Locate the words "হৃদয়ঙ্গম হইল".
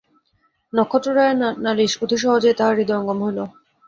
2.79-3.39